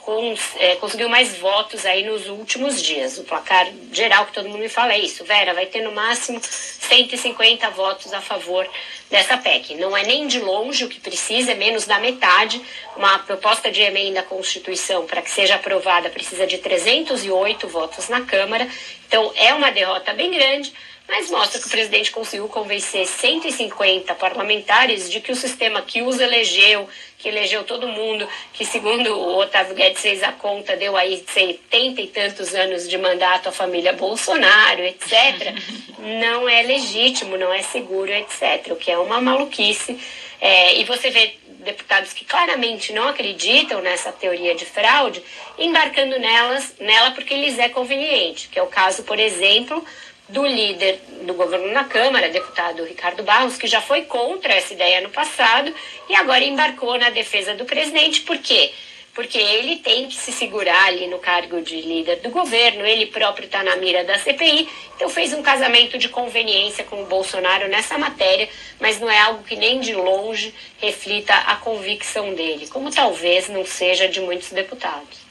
com, 0.06 0.36
é, 0.58 0.75
conseguiu 0.75 1.10
mais 1.10 1.38
votos 1.38 1.86
aí 1.86 2.03
nos 2.03 2.27
últimos 2.27 2.82
dias. 2.82 3.18
O 3.18 3.24
placar 3.24 3.68
geral 3.91 4.25
que 4.25 4.34
todo 4.34 4.48
mundo 4.48 4.60
me 4.60 4.70
fala 4.70 4.94
é 4.94 5.00
isso. 5.00 5.24
Vera, 5.24 5.53
vai 5.53 5.65
ter 5.65 5.82
no 5.82 5.91
máximo 5.91 6.39
150 6.41 7.70
votos 7.72 8.13
a 8.13 8.22
favor 8.22 8.68
dessa 9.10 9.38
PEC. 9.38 9.75
Não 9.75 9.96
é 9.96 10.03
nem 10.03 10.27
de 10.27 10.39
longe 10.39 10.86
o 10.86 10.89
que 10.89 11.00
precisa, 11.00 11.51
é 11.51 11.56
menos 11.56 11.86
da 11.86 12.00
metade. 12.00 12.62
Uma 12.96 13.20
proposta 13.20 13.72
de 13.72 13.82
emenda 13.82 14.22
à 14.22 14.24
Constituição 14.24 15.06
para 15.06 15.22
que 15.22 15.32
seja 15.32 15.56
aprovada 15.56 16.10
precisa 16.10 16.48
de 16.48 16.58
308 16.58 17.68
votos 17.68 18.10
na 18.10 18.22
Câmara. 18.22 18.68
Então 19.08 19.32
é 19.36 19.53
uma 19.53 19.72
derrota 19.72 20.13
bem 20.13 20.32
grande 20.32 20.74
mas 21.10 21.29
mostra 21.32 21.60
que 21.60 21.65
o 21.65 21.72
presidente 21.72 22.12
conseguiu 22.12 22.48
convencer 22.48 23.08
150 23.08 24.13
parlamentares 24.13 25.10
de 25.10 25.20
que 25.20 25.32
o 25.32 25.36
sistema 25.36 25.82
que 25.82 26.03
os 26.03 26.20
elegeu, 26.20 26.88
que 27.18 27.27
elegeu 27.27 27.63
todo 27.63 27.88
mundo, 27.88 28.27
que 28.53 28.63
segundo 28.63 29.12
o 29.12 29.39
Otávio 29.39 29.74
Guedes 29.74 29.88
fez 29.96 30.22
a 30.24 30.31
conta, 30.31 30.75
deu 30.75 30.96
aí 30.96 31.24
70 31.27 32.01
e 32.01 32.08
tantos 32.08 32.53
anos 32.53 32.88
de 32.88 32.98
mandato 32.98 33.50
à 33.50 33.51
família 33.51 33.93
Bolsonaro, 33.93 34.81
etc., 34.81 35.55
não 36.22 36.48
é 36.48 36.63
legítimo, 36.63 37.38
não 37.38 37.53
é 37.53 37.62
seguro, 37.62 38.12
etc., 38.12 38.72
o 38.72 38.75
que 38.75 38.91
é 38.91 38.98
uma 38.98 39.22
maluquice 39.22 39.98
É, 40.41 40.79
e 40.79 40.86
você 40.86 41.10
vê 41.10 41.34
deputados 41.65 42.13
que 42.13 42.24
claramente 42.24 42.93
não 42.93 43.10
acreditam 43.10 43.81
nessa 43.81 44.12
teoria 44.12 44.55
de 44.55 44.65
fraude 44.65 45.22
embarcando 45.58 46.17
nelas, 46.17 46.75
nela 46.79 47.12
porque 47.12 47.36
lhes 47.36 47.60
é 47.60 47.67
conveniente, 47.67 48.48
que 48.48 48.58
é 48.58 48.63
o 48.63 48.67
caso, 48.67 49.03
por 49.03 49.19
exemplo, 49.19 49.84
do 50.29 50.46
líder 50.46 51.01
do 51.24 51.34
governo 51.34 51.72
na 51.74 51.84
Câmara, 51.84 52.29
deputado 52.29 52.86
Ricardo 52.86 53.24
Barros, 53.24 53.58
que 53.58 53.67
já 53.67 53.81
foi 53.81 54.03
contra 54.03 54.53
essa 54.53 54.74
ideia 54.74 55.01
no 55.01 55.10
passado 55.10 55.74
e 56.08 56.15
agora 56.15 56.43
embarcou 56.43 56.98
na 56.98 57.10
defesa 57.10 57.53
do 57.53 57.65
presidente. 57.65 58.22
Por 58.22 58.38
quê? 58.38 58.72
porque 58.72 58.88
ele 59.38 59.78
tem 59.78 60.08
que 60.08 60.16
se 60.16 60.32
segurar 60.32 60.86
ali 60.86 61.08
no 61.08 61.20
cargo 61.20 61.62
de 61.62 61.82
líder 61.82 62.18
do 62.18 62.30
governo, 62.30 62.86
ele 62.86 63.08
próprio 63.08 63.46
está 63.46 63.63
na 63.63 63.75
mira 63.75 64.04
da 64.04 64.18
CPI, 64.18 64.68
então 64.96 65.10
fez 65.10 65.34
um 65.34 65.42
casamento 65.42 65.98
de 65.98 66.10
conveniência 66.10 66.84
com 66.84 67.04
o 67.04 67.06
Bolsonaro 67.06 67.68
nessa 67.68 67.98
matéria, 67.98 68.50
mas 68.80 69.00
não 69.00 69.10
é 69.10 69.20
algo 69.20 69.44
que 69.44 69.56
nem 69.56 69.80
de 69.80 69.94
longe 69.94 70.54
reflita 70.80 71.34
a 71.34 71.56
convicção 71.58 72.34
dele, 72.34 72.68
como 72.68 72.92
talvez 72.92 73.50
não 73.50 73.66
seja 73.66 74.08
de 74.08 74.22
muitos 74.22 74.51
deputados. 74.51 75.30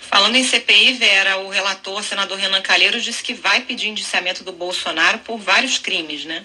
Falando 0.00 0.36
em 0.36 0.44
CPI, 0.44 0.92
Vera, 0.92 1.38
o 1.38 1.48
relator, 1.48 2.02
senador 2.02 2.38
Renan 2.38 2.62
Calheiros, 2.62 3.02
disse 3.02 3.22
que 3.22 3.34
vai 3.34 3.62
pedir 3.62 3.88
indiciamento 3.88 4.44
do 4.44 4.52
Bolsonaro 4.52 5.18
por 5.18 5.36
vários 5.36 5.78
crimes, 5.78 6.24
né? 6.24 6.44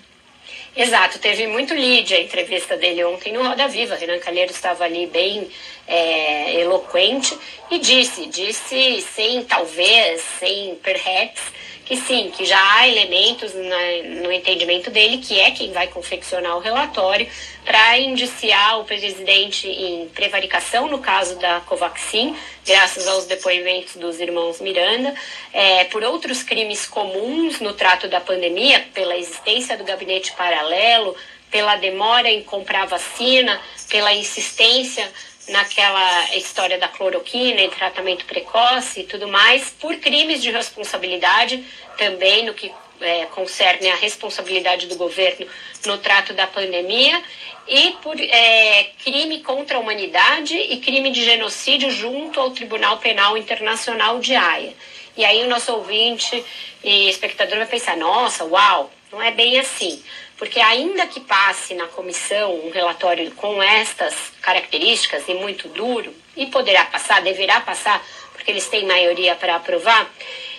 Exato, 0.75 1.19
teve 1.19 1.47
muito 1.47 1.73
lead 1.73 2.13
a 2.13 2.21
entrevista 2.21 2.77
dele 2.77 3.03
ontem 3.03 3.33
no 3.33 3.43
Roda 3.43 3.67
Viva. 3.67 3.95
Renan 3.95 4.19
Calheiros 4.19 4.55
estava 4.55 4.85
ali 4.85 5.05
bem 5.05 5.49
é, 5.85 6.61
eloquente 6.61 7.37
e 7.69 7.77
disse, 7.77 8.25
disse 8.27 9.01
sem 9.01 9.43
talvez, 9.43 10.21
sem 10.39 10.75
perhaps, 10.75 11.41
que 11.91 11.97
sim, 11.97 12.31
que 12.31 12.45
já 12.45 12.57
há 12.57 12.87
elementos 12.87 13.53
na, 13.53 14.21
no 14.23 14.31
entendimento 14.31 14.89
dele, 14.89 15.17
que 15.17 15.37
é 15.37 15.51
quem 15.51 15.73
vai 15.73 15.87
confeccionar 15.87 16.55
o 16.55 16.61
relatório, 16.61 17.27
para 17.65 17.99
indiciar 17.99 18.79
o 18.79 18.85
presidente 18.85 19.67
em 19.67 20.07
prevaricação, 20.07 20.87
no 20.87 20.99
caso 20.99 21.37
da 21.37 21.59
Covaxin, 21.59 22.33
graças 22.65 23.05
aos 23.09 23.25
depoimentos 23.25 23.97
dos 23.97 24.21
irmãos 24.21 24.61
Miranda, 24.61 25.13
é, 25.51 25.83
por 25.83 26.01
outros 26.01 26.41
crimes 26.43 26.85
comuns 26.85 27.59
no 27.59 27.73
trato 27.73 28.07
da 28.07 28.21
pandemia, 28.21 28.87
pela 28.93 29.17
existência 29.17 29.75
do 29.75 29.83
gabinete 29.83 30.31
paralelo, 30.31 31.13
pela 31.51 31.75
demora 31.75 32.29
em 32.29 32.41
comprar 32.41 32.85
vacina, 32.85 33.59
pela 33.89 34.13
insistência 34.13 35.11
naquela 35.51 36.35
história 36.35 36.77
da 36.77 36.87
cloroquina 36.87 37.61
e 37.61 37.69
tratamento 37.69 38.25
precoce 38.25 39.01
e 39.01 39.03
tudo 39.03 39.27
mais, 39.27 39.69
por 39.69 39.95
crimes 39.97 40.41
de 40.41 40.49
responsabilidade, 40.49 41.63
também 41.97 42.45
no 42.45 42.53
que 42.53 42.71
é, 43.01 43.25
concerne 43.25 43.89
a 43.89 43.95
responsabilidade 43.95 44.87
do 44.87 44.95
governo 44.95 45.45
no 45.85 45.97
trato 45.97 46.33
da 46.33 46.47
pandemia, 46.47 47.21
e 47.67 47.91
por 48.01 48.19
é, 48.19 48.91
crime 49.03 49.41
contra 49.41 49.77
a 49.77 49.79
humanidade 49.79 50.55
e 50.55 50.77
crime 50.77 51.11
de 51.11 51.23
genocídio 51.23 51.91
junto 51.91 52.39
ao 52.39 52.51
Tribunal 52.51 52.97
Penal 52.97 53.37
Internacional 53.37 54.19
de 54.19 54.35
Haia. 54.35 54.73
E 55.15 55.23
aí 55.23 55.43
o 55.43 55.49
nosso 55.49 55.73
ouvinte 55.73 56.43
e 56.83 57.09
espectador 57.09 57.57
vai 57.57 57.67
pensar, 57.67 57.97
nossa, 57.97 58.45
uau, 58.45 58.91
não 59.11 59.21
é 59.21 59.31
bem 59.31 59.59
assim 59.59 60.01
porque 60.41 60.59
ainda 60.59 61.05
que 61.05 61.19
passe 61.19 61.75
na 61.75 61.85
comissão 61.85 62.65
um 62.65 62.71
relatório 62.71 63.29
com 63.35 63.61
estas 63.61 64.15
características 64.41 65.27
e 65.27 65.35
muito 65.35 65.67
duro, 65.67 66.11
e 66.35 66.47
poderá 66.47 66.83
passar, 66.85 67.21
deverá 67.21 67.61
passar, 67.61 68.03
porque 68.33 68.49
eles 68.49 68.67
têm 68.67 68.87
maioria 68.87 69.35
para 69.35 69.57
aprovar, 69.57 70.11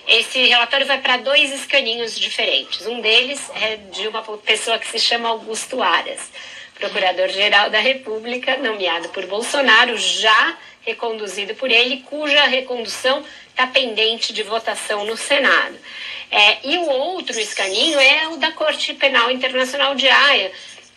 esse 0.07 0.47
relatório 0.47 0.87
vai 0.87 1.01
para 1.01 1.17
dois 1.17 1.53
escaninhos 1.53 2.17
diferentes. 2.17 2.87
Um 2.87 3.01
deles 3.01 3.51
é 3.61 3.75
de 3.77 4.07
uma 4.07 4.23
pessoa 4.23 4.79
que 4.79 4.87
se 4.87 5.01
chama 5.01 5.31
Augusto 5.31 5.83
Aras, 5.83 6.31
procurador-geral 6.77 7.69
da 7.69 7.81
República, 7.81 8.59
nomeado 8.59 9.09
por 9.09 9.27
Bolsonaro, 9.27 9.97
já 9.97 10.57
reconduzido 10.85 11.55
por 11.55 11.71
ele, 11.71 12.05
cuja 12.09 12.45
recondução 12.47 13.25
está 13.49 13.67
pendente 13.67 14.33
de 14.33 14.43
votação 14.43 15.05
no 15.05 15.17
Senado. 15.17 15.77
É, 16.31 16.67
e 16.67 16.79
o 16.79 16.89
outro 16.89 17.39
escaninho 17.39 18.01
é 18.01 18.29
o 18.29 18.37
da 18.37 18.53
Corte 18.53 18.95
Penal 18.95 19.31
Internacional 19.31 19.95
de 19.95 20.09
Haia, 20.09 20.51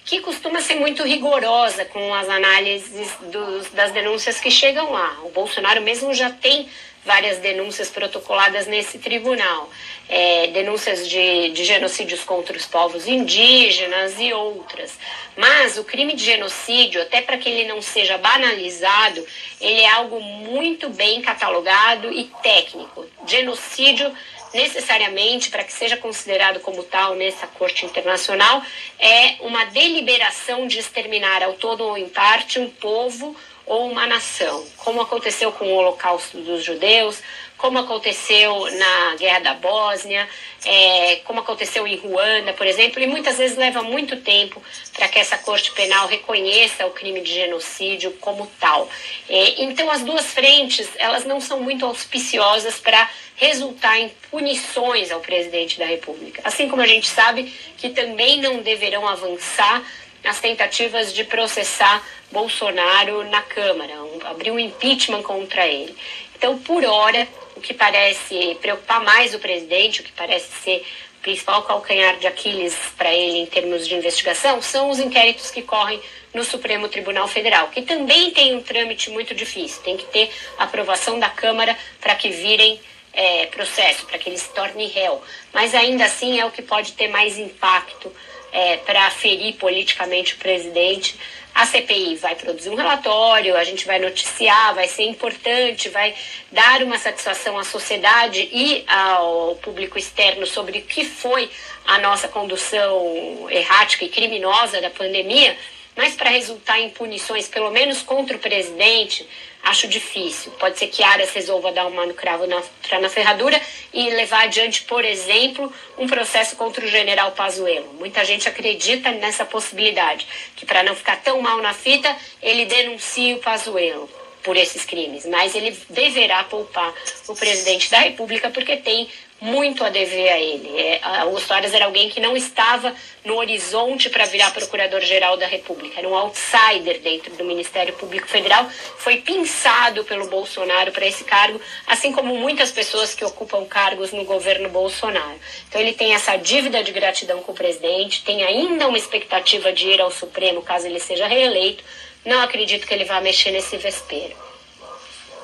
que 0.05 0.21
costuma 0.21 0.61
ser 0.61 0.75
muito 0.75 1.03
rigorosa 1.03 1.83
com 1.85 2.13
as 2.13 2.29
análises 2.29 3.11
dos, 3.31 3.69
das 3.71 3.91
denúncias 3.91 4.39
que 4.39 4.51
chegam 4.51 4.91
lá. 4.91 5.19
O 5.23 5.29
Bolsonaro 5.29 5.81
mesmo 5.81 6.13
já 6.13 6.29
tem 6.29 6.69
várias 7.05 7.37
denúncias 7.37 7.89
protocoladas 7.89 8.65
nesse 8.65 8.97
tribunal, 8.97 9.69
é, 10.09 10.47
denúncias 10.47 11.07
de, 11.07 11.49
de 11.51 11.63
genocídios 11.63 12.23
contra 12.23 12.57
os 12.57 12.65
povos 12.65 13.07
indígenas 13.07 14.19
e 14.19 14.33
outras. 14.33 14.97
Mas 15.37 15.77
o 15.77 15.83
crime 15.83 16.13
de 16.13 16.23
genocídio, 16.23 17.01
até 17.01 17.21
para 17.21 17.37
que 17.37 17.47
ele 17.47 17.67
não 17.67 17.81
seja 17.81 18.17
banalizado, 18.17 19.25
ele 19.61 19.81
é 19.81 19.91
algo 19.91 20.19
muito 20.19 20.89
bem 20.89 21.21
catalogado 21.21 22.11
e 22.11 22.25
técnico. 22.41 23.05
Genocídio 23.27 24.11
necessariamente, 24.53 25.49
para 25.49 25.65
que 25.65 25.73
seja 25.73 25.97
considerado 25.97 26.61
como 26.61 26.81
tal 26.81 27.13
nessa 27.13 27.45
corte 27.45 27.85
internacional, 27.85 28.63
é 28.97 29.35
uma 29.41 29.65
deliberação 29.65 30.65
de 30.65 30.79
exterminar 30.79 31.43
ao 31.43 31.53
todo 31.53 31.83
ou 31.83 31.97
em 31.97 32.07
parte 32.07 32.57
um 32.57 32.69
povo 32.69 33.35
ou 33.65 33.89
uma 33.89 34.05
nação, 34.05 34.65
como 34.77 35.01
aconteceu 35.01 35.51
com 35.51 35.65
o 35.65 35.75
Holocausto 35.75 36.37
dos 36.39 36.63
Judeus, 36.63 37.21
como 37.57 37.79
aconteceu 37.79 38.69
na 38.77 39.15
Guerra 39.15 39.39
da 39.39 39.53
Bósnia, 39.53 40.27
é, 40.65 41.17
como 41.23 41.39
aconteceu 41.39 41.87
em 41.87 41.95
Ruanda, 41.95 42.53
por 42.53 42.67
exemplo, 42.67 43.01
e 43.01 43.07
muitas 43.07 43.37
vezes 43.37 43.57
leva 43.57 43.81
muito 43.81 44.17
tempo 44.17 44.61
para 44.93 45.07
que 45.07 45.17
essa 45.17 45.37
Corte 45.37 45.71
Penal 45.71 46.07
reconheça 46.07 46.85
o 46.85 46.91
crime 46.91 47.21
de 47.21 47.33
genocídio 47.33 48.11
como 48.19 48.45
tal. 48.59 48.89
É, 49.29 49.63
então, 49.63 49.89
as 49.89 50.03
duas 50.03 50.27
frentes, 50.27 50.89
elas 50.97 51.25
não 51.25 51.39
são 51.39 51.61
muito 51.61 51.85
auspiciosas 51.85 52.77
para 52.77 53.09
resultar 53.35 53.99
em 53.99 54.09
punições 54.29 55.11
ao 55.11 55.19
presidente 55.19 55.79
da 55.79 55.85
República. 55.85 56.41
Assim 56.43 56.69
como 56.69 56.81
a 56.81 56.87
gente 56.87 57.07
sabe 57.09 57.53
que 57.77 57.89
também 57.89 58.41
não 58.41 58.61
deverão 58.61 59.07
avançar 59.07 59.83
as 60.25 60.39
tentativas 60.39 61.13
de 61.13 61.23
processar 61.23 62.03
Bolsonaro 62.31 63.23
na 63.29 63.41
Câmara, 63.41 63.93
um, 64.03 64.19
abrir 64.25 64.51
um 64.51 64.59
impeachment 64.59 65.21
contra 65.21 65.65
ele. 65.67 65.95
Então, 66.35 66.57
por 66.57 66.83
hora, 66.83 67.27
o 67.55 67.61
que 67.61 67.73
parece 67.73 68.57
preocupar 68.61 69.03
mais 69.03 69.33
o 69.33 69.39
presidente, 69.39 70.01
o 70.01 70.03
que 70.03 70.11
parece 70.11 70.47
ser 70.63 70.85
o 71.19 71.21
principal 71.21 71.63
calcanhar 71.63 72.17
de 72.17 72.27
Aquiles 72.27 72.75
para 72.97 73.13
ele 73.13 73.39
em 73.39 73.45
termos 73.45 73.87
de 73.87 73.95
investigação, 73.95 74.61
são 74.61 74.89
os 74.89 74.99
inquéritos 74.99 75.49
que 75.49 75.61
correm 75.61 76.01
no 76.33 76.43
Supremo 76.43 76.89
Tribunal 76.89 77.27
Federal, 77.27 77.69
que 77.69 77.81
também 77.81 78.31
tem 78.31 78.55
um 78.55 78.61
trâmite 78.61 79.09
muito 79.09 79.33
difícil, 79.33 79.81
tem 79.83 79.95
que 79.95 80.05
ter 80.05 80.29
aprovação 80.57 81.17
da 81.17 81.29
Câmara 81.29 81.77
para 82.01 82.13
que 82.15 82.29
virem 82.29 82.79
é, 83.13 83.45
processo, 83.45 84.05
para 84.05 84.17
que 84.19 84.27
ele 84.27 84.37
se 84.37 84.49
torne 84.49 84.87
réu. 84.87 85.21
Mas 85.53 85.73
ainda 85.73 86.03
assim 86.03 86.37
é 86.37 86.45
o 86.45 86.51
que 86.51 86.61
pode 86.61 86.91
ter 86.91 87.07
mais 87.07 87.37
impacto 87.37 88.11
é, 88.55 88.77
para 88.77 89.11
ferir 89.11 89.55
politicamente 89.55 90.35
o 90.35 90.37
presidente. 90.37 91.19
A 91.53 91.65
CPI 91.65 92.15
vai 92.15 92.35
produzir 92.35 92.69
um 92.69 92.75
relatório, 92.75 93.55
a 93.55 93.63
gente 93.65 93.85
vai 93.85 93.99
noticiar, 93.99 94.73
vai 94.73 94.87
ser 94.87 95.03
importante, 95.03 95.89
vai 95.89 96.15
dar 96.51 96.81
uma 96.81 96.97
satisfação 96.97 97.59
à 97.59 97.65
sociedade 97.65 98.47
e 98.51 98.85
ao 98.87 99.55
público 99.57 99.99
externo 99.99 100.47
sobre 100.47 100.79
o 100.79 100.81
que 100.83 101.03
foi 101.03 101.49
a 101.85 101.99
nossa 101.99 102.29
condução 102.29 103.47
errática 103.49 104.05
e 104.05 104.09
criminosa 104.09 104.79
da 104.79 104.89
pandemia, 104.89 105.57
mas 105.95 106.15
para 106.15 106.29
resultar 106.29 106.79
em 106.79 106.89
punições, 106.89 107.47
pelo 107.49 107.71
menos 107.71 108.01
contra 108.01 108.37
o 108.37 108.39
presidente, 108.39 109.27
acho 109.65 109.87
difícil. 109.87 110.51
Pode 110.53 110.77
ser 110.77 110.87
que 110.87 111.03
Aras 111.03 111.31
resolva 111.31 111.71
dar 111.71 111.87
uma 111.87 112.05
no 112.05 112.13
cravo 112.13 112.45
na, 112.45 112.61
na 112.99 113.09
ferradura 113.09 113.59
e 113.91 114.09
levar 114.11 114.43
adiante, 114.43 114.83
por 114.83 115.03
exemplo, 115.03 115.73
um 115.97 116.07
processo 116.07 116.55
contra 116.55 116.85
o 116.85 116.87
general 116.87 117.31
Pazuello. 117.31 117.91
Muita 117.93 118.23
gente 118.23 118.47
acredita 118.47 119.11
nessa 119.11 119.43
possibilidade, 119.43 120.27
que 120.55 120.65
para 120.65 120.83
não 120.83 120.95
ficar 120.95 121.17
tão 121.17 121.41
mal 121.41 121.61
na 121.61 121.73
fita, 121.73 122.15
ele 122.41 122.65
denuncie 122.65 123.33
o 123.33 123.39
Pazuello 123.39 124.07
por 124.43 124.55
esses 124.55 124.85
crimes, 124.85 125.25
mas 125.25 125.55
ele 125.55 125.75
deverá 125.89 126.43
poupar 126.43 126.93
o 127.27 127.35
presidente 127.35 127.89
da 127.89 127.97
República 127.99 128.51
porque 128.51 128.77
tem 128.77 129.09
muito 129.39 129.83
a 129.83 129.89
dever 129.89 130.29
a 130.29 130.39
ele. 130.39 130.77
É, 130.77 130.99
Augusto 131.03 131.53
era 131.53 131.85
alguém 131.85 132.09
que 132.09 132.19
não 132.19 132.35
estava 132.35 132.93
no 133.23 133.35
horizonte 133.35 134.09
para 134.09 134.25
virar 134.25 134.51
procurador-geral 134.51 135.37
da 135.37 135.45
República, 135.45 135.99
era 135.99 136.07
um 136.07 136.15
outsider 136.15 136.99
dentro 137.01 137.33
do 137.35 137.43
Ministério 137.43 137.93
Público 137.93 138.27
Federal, 138.27 138.69
foi 138.97 139.17
pensado 139.17 140.03
pelo 140.03 140.27
Bolsonaro 140.27 140.91
para 140.91 141.05
esse 141.05 141.23
cargo, 141.23 141.59
assim 141.87 142.11
como 142.11 142.35
muitas 142.35 142.71
pessoas 142.71 143.13
que 143.13 143.25
ocupam 143.25 143.65
cargos 143.65 144.11
no 144.11 144.23
governo 144.23 144.69
Bolsonaro. 144.69 145.39
Então 145.67 145.81
ele 145.81 145.93
tem 145.93 146.13
essa 146.13 146.35
dívida 146.37 146.83
de 146.83 146.91
gratidão 146.91 147.41
com 147.41 147.51
o 147.51 147.55
presidente, 147.55 148.23
tem 148.23 148.43
ainda 148.43 148.87
uma 148.87 148.97
expectativa 148.97 149.73
de 149.73 149.87
ir 149.87 150.01
ao 150.01 150.11
Supremo 150.11 150.61
caso 150.61 150.87
ele 150.87 150.99
seja 150.99 151.27
reeleito. 151.27 151.83
Não 152.23 152.41
acredito 152.41 152.87
que 152.87 152.93
ele 152.93 153.05
vá 153.05 153.21
mexer 153.21 153.51
nesse 153.51 153.77
vespeiro. 153.77 154.35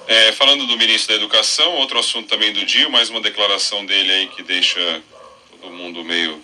É, 0.08 0.31
falando 0.34 0.65
do 0.65 0.77
ministro 0.77 1.10
da 1.10 1.15
Educação, 1.15 1.75
outro 1.75 2.00
assunto 2.00 2.27
também 2.27 2.51
do 2.51 2.65
dia, 2.65 2.89
mais 2.89 3.10
uma 3.10 3.22
declaração 3.22 3.86
dele 3.86 4.12
aí 4.12 4.27
que 4.27 4.43
deixa 4.43 5.01
todo 5.50 5.72
mundo 5.72 6.03
meio 6.03 6.41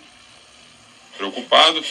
preocupado. 1.16 1.84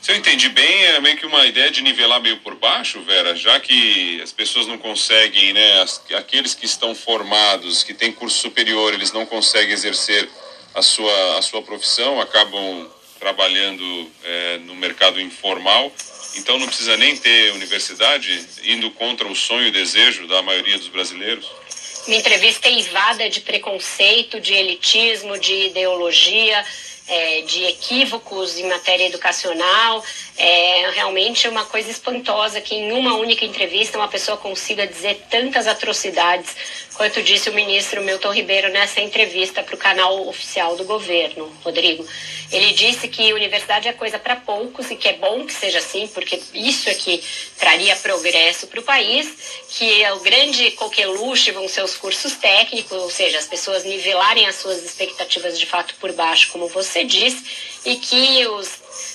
Se 0.00 0.12
eu 0.12 0.16
entendi 0.16 0.48
bem, 0.48 0.84
é 0.84 1.00
meio 1.00 1.16
que 1.16 1.26
uma 1.26 1.46
ideia 1.46 1.70
de 1.70 1.82
nivelar 1.82 2.20
meio 2.20 2.38
por 2.38 2.54
baixo, 2.54 3.02
Vera, 3.02 3.34
já 3.34 3.58
que 3.58 4.20
as 4.22 4.32
pessoas 4.32 4.66
não 4.66 4.78
conseguem, 4.78 5.52
né, 5.52 5.82
as, 5.82 6.02
aqueles 6.14 6.54
que 6.54 6.64
estão 6.64 6.94
formados, 6.94 7.82
que 7.82 7.92
têm 7.92 8.12
curso 8.12 8.38
superior, 8.38 8.94
eles 8.94 9.12
não 9.12 9.26
conseguem 9.26 9.72
exercer 9.72 10.28
a 10.74 10.82
sua, 10.82 11.38
a 11.38 11.42
sua 11.42 11.62
profissão, 11.62 12.20
acabam 12.20 12.88
trabalhando 13.18 14.10
é, 14.24 14.58
no 14.58 14.74
mercado 14.74 15.20
informal, 15.20 15.92
então 16.36 16.58
não 16.58 16.66
precisa 16.66 16.96
nem 16.96 17.16
ter 17.16 17.52
universidade, 17.52 18.46
indo 18.64 18.90
contra 18.92 19.26
o 19.26 19.34
sonho 19.34 19.68
e 19.68 19.70
desejo 19.70 20.26
da 20.26 20.42
maioria 20.42 20.78
dos 20.78 20.88
brasileiros? 20.88 21.46
Uma 22.06 22.16
entrevista 22.16 22.68
eivada 22.68 23.28
de 23.28 23.40
preconceito, 23.40 24.40
de 24.40 24.54
elitismo, 24.54 25.38
de 25.38 25.66
ideologia 25.66 26.64
é, 27.10 27.42
de 27.42 27.64
equívocos 27.64 28.56
em 28.56 28.68
matéria 28.68 29.06
educacional. 29.06 30.02
É 30.38 30.90
realmente 30.94 31.48
uma 31.48 31.64
coisa 31.64 31.90
espantosa 31.90 32.60
que 32.60 32.74
em 32.74 32.92
uma 32.92 33.16
única 33.16 33.44
entrevista 33.44 33.98
uma 33.98 34.08
pessoa 34.08 34.36
consiga 34.36 34.86
dizer 34.86 35.26
tantas 35.28 35.66
atrocidades 35.66 36.54
quanto 37.00 37.22
disse 37.22 37.48
o 37.48 37.54
ministro 37.54 38.02
Milton 38.02 38.30
Ribeiro 38.30 38.68
nessa 38.68 39.00
entrevista 39.00 39.62
para 39.62 39.74
o 39.74 39.78
canal 39.78 40.28
oficial 40.28 40.76
do 40.76 40.84
governo, 40.84 41.50
Rodrigo. 41.64 42.06
Ele 42.52 42.74
disse 42.74 43.08
que 43.08 43.32
universidade 43.32 43.88
é 43.88 43.92
coisa 43.94 44.18
para 44.18 44.36
poucos 44.36 44.90
e 44.90 44.96
que 44.96 45.08
é 45.08 45.14
bom 45.14 45.46
que 45.46 45.52
seja 45.54 45.78
assim, 45.78 46.06
porque 46.08 46.38
isso 46.52 46.90
é 46.90 46.94
que 46.94 47.24
traria 47.58 47.96
progresso 47.96 48.66
para 48.66 48.80
o 48.80 48.82
país, 48.82 49.34
que 49.70 50.02
é 50.02 50.12
o 50.12 50.20
grande 50.20 50.72
coqueluche 50.72 51.52
vão 51.52 51.66
ser 51.68 51.82
os 51.82 51.96
cursos 51.96 52.34
técnicos, 52.34 52.92
ou 52.92 53.08
seja, 53.08 53.38
as 53.38 53.46
pessoas 53.46 53.82
nivelarem 53.82 54.46
as 54.46 54.56
suas 54.56 54.84
expectativas 54.84 55.58
de 55.58 55.64
fato 55.64 55.94
por 55.94 56.12
baixo, 56.12 56.52
como 56.52 56.68
você 56.68 57.02
disse, 57.02 57.42
e 57.82 57.96
que 57.96 58.46
os 58.46 58.68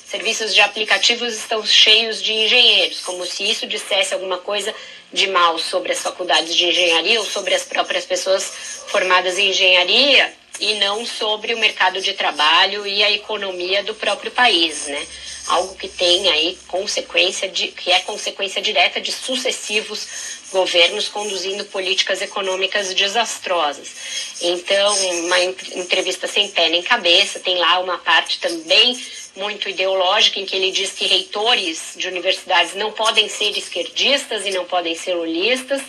serviços 0.07 0.55
de 0.55 0.61
aplicativos 0.61 1.35
estão 1.35 1.63
cheios 1.63 2.19
de 2.19 2.33
engenheiros, 2.33 3.01
como 3.01 3.27
se 3.27 3.43
isso 3.43 3.67
dissesse 3.67 4.11
alguma 4.11 4.39
coisa 4.39 4.73
de 5.15 5.27
mal 5.27 5.57
sobre 5.57 5.93
as 5.93 5.99
faculdades 5.99 6.53
de 6.53 6.65
engenharia 6.65 7.19
ou 7.19 7.25
sobre 7.25 7.55
as 7.55 7.63
próprias 7.63 8.05
pessoas 8.05 8.43
formadas 8.87 9.39
em 9.39 9.49
engenharia 9.49 10.31
e 10.59 10.75
não 10.75 11.05
sobre 11.05 11.53
o 11.53 11.57
mercado 11.57 12.01
de 12.01 12.13
trabalho 12.13 12.85
e 12.85 13.03
a 13.03 13.11
economia 13.11 13.83
do 13.83 13.95
próprio 13.95 14.31
país, 14.31 14.87
né? 14.87 15.07
Algo 15.47 15.75
que 15.75 15.87
tem 15.87 16.29
aí 16.29 16.57
consequência 16.67 17.47
de 17.47 17.67
que 17.69 17.91
é 17.91 17.99
consequência 17.99 18.61
direta 18.61 18.99
de 18.99 19.11
sucessivos 19.11 20.07
governos 20.51 21.07
conduzindo 21.07 21.65
políticas 21.65 22.21
econômicas 22.21 22.93
desastrosas. 22.93 23.89
Então, 24.41 24.95
uma 25.25 25.39
entrevista 25.43 26.27
sem 26.27 26.49
pé 26.49 26.69
nem 26.69 26.81
cabeça, 26.81 27.39
tem 27.39 27.57
lá 27.57 27.79
uma 27.79 27.97
parte 27.97 28.39
também 28.39 28.99
muito 29.35 29.69
ideológica 29.69 30.39
em 30.39 30.45
que 30.45 30.55
ele 30.55 30.71
diz 30.71 30.91
que 30.91 31.05
reitores 31.07 31.93
de 31.95 32.07
universidades 32.07 32.75
não 32.75 32.91
podem 32.91 33.27
ser 33.27 33.57
esquerdistas 33.57 34.45
e 34.45 34.51
não 34.51 34.65
podem 34.65 34.95
ser 34.95 35.13
lulistas 35.13 35.81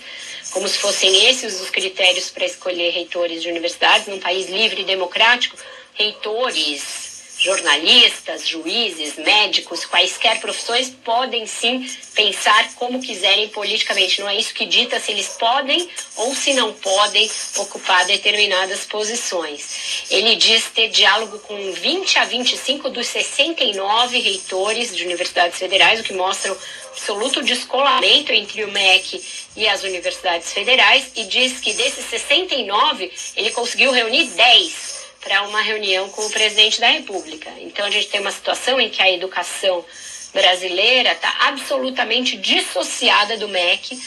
como 0.50 0.68
se 0.68 0.78
fossem 0.78 1.28
esses 1.28 1.60
os 1.60 1.68
critérios 1.68 2.30
para 2.30 2.46
escolher 2.46 2.90
reitores 2.90 3.42
de 3.42 3.50
universidades 3.50 4.06
num 4.06 4.18
país 4.18 4.48
livre 4.48 4.82
e 4.82 4.84
democrático, 4.84 5.56
reitores, 5.92 7.05
jornalistas, 7.46 8.44
juízes, 8.44 9.16
médicos, 9.16 9.84
quaisquer 9.84 10.40
profissões 10.40 10.90
podem 11.04 11.46
sim 11.46 11.88
pensar 12.12 12.74
como 12.74 13.00
quiserem 13.00 13.48
politicamente. 13.50 14.20
Não 14.20 14.28
é 14.28 14.34
isso 14.34 14.52
que 14.52 14.66
dita 14.66 14.98
se 14.98 15.12
eles 15.12 15.28
podem 15.38 15.88
ou 16.16 16.34
se 16.34 16.54
não 16.54 16.72
podem 16.72 17.30
ocupar 17.58 18.04
determinadas 18.06 18.84
posições. 18.84 20.04
Ele 20.10 20.34
diz 20.34 20.64
ter 20.74 20.88
diálogo 20.88 21.38
com 21.38 21.72
20 21.72 22.18
a 22.18 22.24
25 22.24 22.90
dos 22.90 23.06
69 23.06 24.18
reitores 24.18 24.94
de 24.94 25.04
universidades 25.04 25.56
federais, 25.56 26.00
o 26.00 26.02
que 26.02 26.14
mostra 26.14 26.50
absoluto 26.90 27.42
descolamento 27.42 28.32
entre 28.32 28.64
o 28.64 28.72
MEC 28.72 29.22
e 29.54 29.68
as 29.68 29.84
universidades 29.84 30.52
federais 30.52 31.12
e 31.14 31.24
diz 31.24 31.60
que 31.60 31.74
desses 31.74 32.06
69 32.06 33.12
ele 33.36 33.50
conseguiu 33.50 33.92
reunir 33.92 34.24
10 34.30 34.85
para 35.26 35.42
uma 35.42 35.60
reunião 35.60 36.08
com 36.10 36.24
o 36.24 36.30
presidente 36.30 36.80
da 36.80 36.86
República. 36.86 37.50
Então 37.58 37.84
a 37.84 37.90
gente 37.90 38.06
tem 38.06 38.20
uma 38.20 38.30
situação 38.30 38.80
em 38.80 38.88
que 38.88 39.02
a 39.02 39.10
educação 39.10 39.84
brasileira 40.32 41.12
está 41.12 41.34
absolutamente 41.48 42.36
dissociada 42.36 43.36
do 43.36 43.48
MEC 43.48 43.98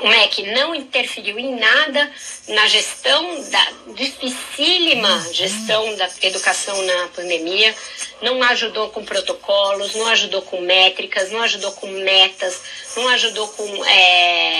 o 0.00 0.08
MEC 0.08 0.42
não 0.52 0.74
interferiu 0.74 1.38
em 1.38 1.54
nada 1.54 2.10
na 2.48 2.66
gestão 2.66 3.48
da 3.48 3.72
dificílima 3.94 5.32
gestão 5.32 5.94
da 5.94 6.08
educação 6.22 6.82
na 6.82 7.08
pandemia, 7.08 7.74
não 8.20 8.42
ajudou 8.42 8.90
com 8.90 9.04
protocolos, 9.04 9.94
não 9.94 10.06
ajudou 10.08 10.42
com 10.42 10.60
métricas, 10.60 11.30
não 11.30 11.42
ajudou 11.42 11.72
com 11.72 11.86
metas, 11.86 12.60
não 12.96 13.08
ajudou 13.08 13.46
com 13.48 13.84
é, 13.84 14.53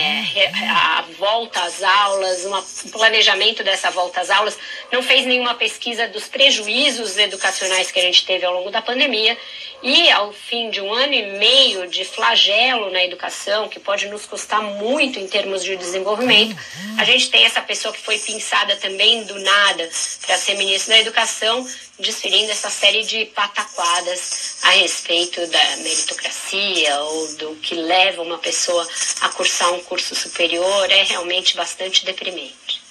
a 0.47 1.05
volta 1.19 1.63
às 1.63 1.83
aulas, 1.83 2.45
um 2.45 2.91
planejamento 2.91 3.63
dessa 3.63 3.91
volta 3.91 4.21
às 4.21 4.31
aulas, 4.31 4.59
não 4.93 5.03
fez 5.03 5.27
nenhuma 5.27 5.55
pesquisa 5.55 6.09
dos 6.09 6.27
prejuízos 6.27 7.17
educacionais 7.19 7.91
que 7.91 8.01
a 8.01 8.03
gente 8.03 8.25
teve 8.25 8.45
ao 8.45 8.55
longo 8.55 8.71
da 8.71 8.83
pandemia 8.83 9.37
e 9.83 10.11
ao 10.11 10.33
fim 10.33 10.71
de 10.71 10.81
um 10.81 10.93
ano 10.93 11.13
e 11.13 11.39
meio 11.39 11.89
de 11.89 12.05
flagelo 12.05 12.91
na 12.91 13.05
educação, 13.05 13.69
que 13.69 13.81
pode 13.81 14.07
nos 14.09 14.25
custar 14.27 14.63
muito 14.63 15.19
em 15.19 15.27
termos 15.27 15.63
de 15.63 15.77
desenvolvimento, 15.77 16.57
a 16.99 17.05
gente 17.05 17.31
tem 17.31 17.45
essa 17.45 17.61
pessoa 17.61 17.93
que 17.93 18.01
foi 18.01 18.19
pensada 18.19 18.77
também 18.77 19.25
do 19.25 19.39
nada 19.41 19.89
para 20.27 20.39
ser 20.39 20.55
ministro 20.55 20.91
da 20.91 21.01
Educação, 21.01 21.67
desferindo 21.99 22.51
essa 22.51 22.71
série 22.71 23.03
de 23.03 23.27
pataquadas 23.27 24.59
a 24.63 24.71
respeito 24.71 25.47
da 25.49 25.77
meritocracia 25.79 27.01
ou 27.01 27.35
do 27.35 27.57
que 27.57 27.75
leva 27.75 28.23
uma 28.23 28.39
pessoa 28.39 28.87
a 29.21 29.29
cursar 29.31 29.73
um 29.73 29.83
curso 29.83 30.15
superior, 30.15 30.91
é 30.91 31.03
realmente 31.03 31.57
bastante 31.57 32.05
deprimente. 32.05 32.84